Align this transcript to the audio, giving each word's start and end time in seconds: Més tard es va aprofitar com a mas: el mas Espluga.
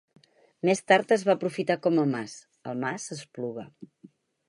Més 0.69 0.81
tard 0.91 1.13
es 1.17 1.27
va 1.27 1.35
aprofitar 1.35 1.77
com 1.85 2.01
a 2.05 2.07
mas: 2.17 2.35
el 2.73 2.83
mas 2.87 3.09
Espluga. 3.19 3.71